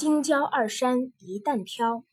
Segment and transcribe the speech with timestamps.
[0.00, 2.06] 京郊二山一担挑。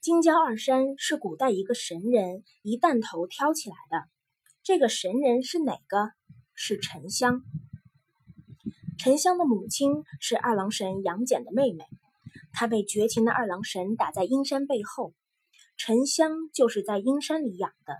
[0.00, 4.08] 京郊二山是古代一个神人一担头挑起来的。
[4.62, 6.12] 这个神人是哪个？
[6.54, 7.42] 是沉香。
[8.96, 11.84] 沉香的母亲是二郎神杨戬的妹妹，
[12.54, 15.12] 她被绝情的二郎神打在阴山背后，
[15.76, 17.98] 沉香就是在阴山里养的。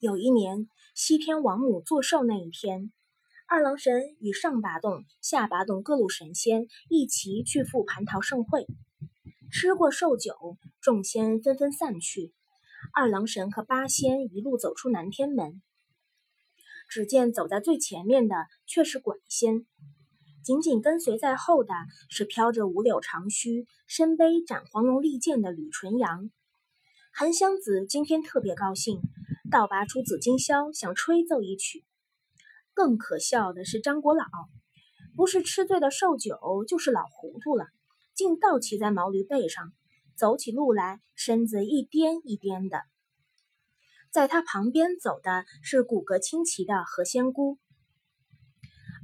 [0.00, 2.90] 有一年，西天王母做寿那一天。
[3.48, 8.66] 二郎神与上八洞、下八洞各路神仙一齐去赴蟠桃盛会，
[9.52, 12.34] 吃过寿酒，众仙纷纷散去。
[12.92, 15.62] 二郎神和八仙一路走出南天门，
[16.88, 18.34] 只见走在最前面的
[18.66, 19.64] 却是管仙，
[20.42, 21.72] 紧紧跟随在后的
[22.10, 26.32] 是飘着五柳长须、身背斩黄龙利剑的吕纯阳。
[27.12, 29.00] 韩湘子今天特别高兴，
[29.52, 31.84] 倒拔出紫金箫，想吹奏一曲。
[32.76, 34.26] 更可笑的是，张国老
[35.16, 37.64] 不是吃醉了寿酒，就是老糊涂了，
[38.14, 39.72] 竟倒骑在毛驴背上，
[40.14, 42.82] 走起路来身子一颠一颠的。
[44.12, 47.56] 在他旁边走的是骨骼清奇的何仙姑。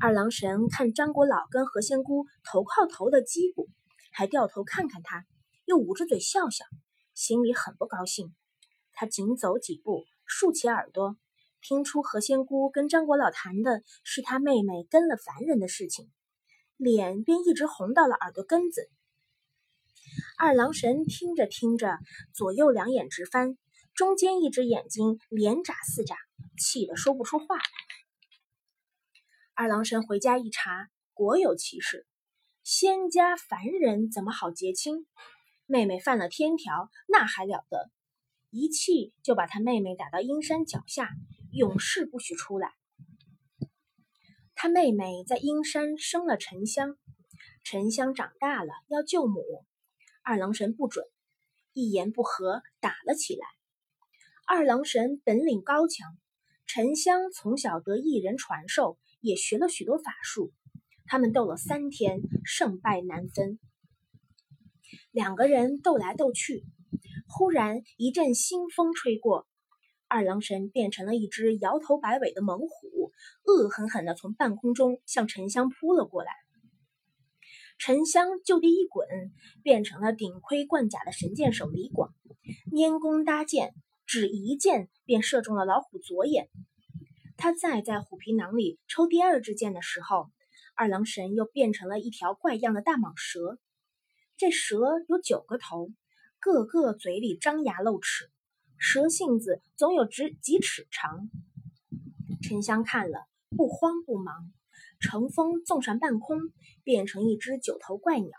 [0.03, 3.71] 二郎神看张国老跟何仙姑头靠头的击鼓，
[4.13, 5.25] 还掉头看看他，
[5.65, 6.67] 又捂着嘴笑笑，
[7.15, 8.35] 心里很不高兴。
[8.93, 11.17] 他紧走几步，竖起耳朵。
[11.63, 16.11] 听出何仙姑跟张国老谈的是他妹妹跟了凡人的事情，
[16.77, 18.91] 脸便一直红到了耳朵根子。
[20.37, 21.99] 二郎神听着听着，
[22.35, 23.57] 左右两眼直翻，
[23.95, 26.17] 中间一只眼睛连眨四眨，
[26.59, 27.63] 气得说不出话来。
[29.55, 32.07] 二郎神回家一查，果有其事，
[32.65, 35.07] 仙家凡人怎么好结亲？
[35.67, 37.89] 妹妹犯了天条，那还了得！
[38.53, 41.11] 一气就把他妹妹打到阴山脚下。
[41.51, 42.73] 永世不许出来。
[44.55, 46.97] 他妹妹在阴山生了沉香，
[47.63, 49.43] 沉香长大了要救母，
[50.23, 51.05] 二郎神不准，
[51.75, 53.47] 一言不合打了起来。
[54.47, 56.17] 二郎神本领高强，
[56.67, 60.55] 沉香从小得一人传授，也学了许多法术。
[61.05, 63.59] 他们斗了三天，胜败难分。
[65.11, 66.65] 两个人斗来斗去，
[67.35, 69.47] 忽然一阵腥风吹过。
[70.07, 73.11] 二郎神变成了一只摇头摆尾的猛虎，
[73.47, 76.31] 恶狠狠地从半空中向沉香扑了过来。
[77.79, 79.09] 沉香就地一滚，
[79.63, 82.13] 变成了顶盔贯甲的神箭手李广，
[82.71, 83.73] 拈弓搭箭，
[84.05, 86.51] 只一箭便射中了老虎左眼。
[87.39, 90.27] 他再在虎皮囊里抽第二支箭的时候，
[90.77, 93.59] 二郎神又变成了一条怪样的大蟒蛇。
[94.37, 94.77] 这蛇
[95.09, 95.89] 有九个头，
[96.43, 98.29] 个个嘴里张牙露齿。
[98.77, 101.31] 蛇性子总有只几尺长，
[102.43, 104.53] 沉香看了不慌不忙，
[104.99, 106.41] 乘风纵上半空，
[106.83, 108.31] 变成一只九头怪鸟。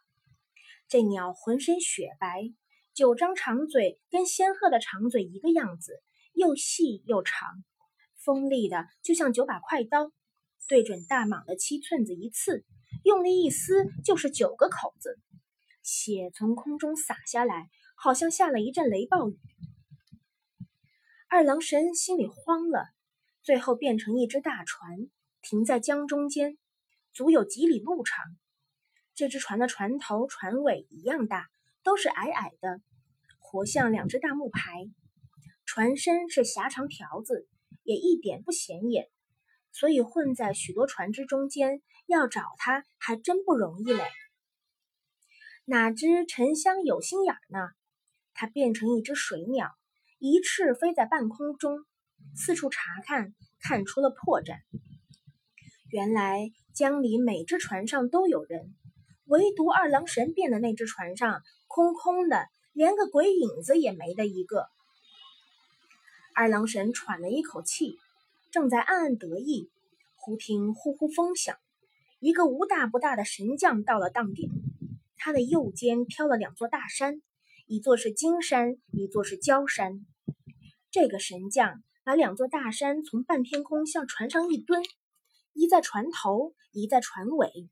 [0.89, 2.53] 这鸟浑身雪白，
[2.93, 6.03] 九张长嘴跟仙鹤的长嘴一个样子，
[6.33, 7.63] 又细又长，
[8.17, 10.11] 锋利的就像九把快刀，
[10.67, 12.65] 对准大蟒的七寸子一刺，
[13.05, 15.17] 用力一撕就是九个口子，
[15.83, 17.69] 血从空中洒下来，
[18.03, 19.39] 好像下了一阵雷暴雨。
[21.29, 22.89] 二郎神心里慌了，
[23.43, 25.09] 最后变成一只大船，
[25.41, 26.57] 停在江中间，
[27.13, 28.25] 足有几里路长。
[29.15, 31.47] 这只船的船头、船尾一样大，
[31.81, 32.81] 都是矮矮的，
[33.39, 34.73] 活像两只大木牌。
[35.65, 37.47] 船身是狭长条子，
[37.83, 39.09] 也一点不显眼，
[39.71, 44.03] 所以混在许多船只中间，要找它还真不容易嘞。
[45.63, 47.59] 哪知沉香有心眼儿呢，
[48.33, 49.71] 它变成一只水鸟。
[50.19, 51.85] 一翅飞在半空中，
[52.35, 54.59] 四处查看，看出了破绽。
[55.89, 58.73] 原来江里每只船上都有人，
[59.25, 64.67] 唯独二郎神变的那只船上空空的，连个鬼影子也没的一个。
[66.33, 67.99] 二郎神喘了一口气，
[68.49, 69.69] 正在暗暗得意，
[70.15, 71.57] 忽听呼呼风响，
[72.19, 74.49] 一个无大不大的神将到了当顶，
[75.17, 77.21] 他的右肩飘了两座大山，
[77.65, 80.05] 一座是金山，一座是焦山。
[80.91, 84.83] 这个神将把两座大山从半天空向船上一蹲，
[85.53, 87.69] 一在船头，一在船尾，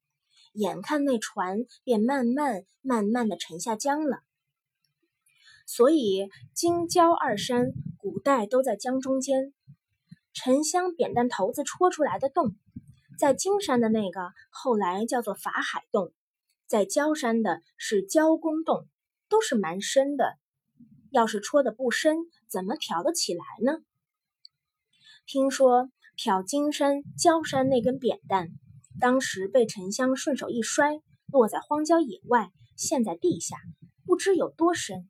[0.54, 4.24] 眼看那船便慢慢慢慢的沉下江了。
[5.68, 9.54] 所以京郊二山古代都在江中间。
[10.34, 12.56] 沉香扁担头子戳出来的洞，
[13.20, 16.14] 在金山的那个后来叫做法海洞，
[16.66, 18.88] 在焦山的是焦公洞，
[19.32, 20.38] 都是蛮深的。
[21.10, 22.18] 要是戳的不深，
[22.48, 23.80] 怎么挑得起来呢？
[25.26, 28.50] 听说挑金山、焦山那根扁担，
[29.00, 33.56] 当时被沉香顺手一摔，落在荒郊野外，陷在地下，
[34.06, 35.10] 不知有多深。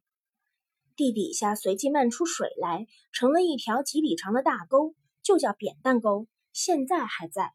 [0.96, 7.54] 地底下随即漫出水来，成了一条几里长的大沟，就叫扁担沟，现在还在。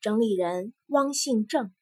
[0.00, 1.72] 整理人汪信正。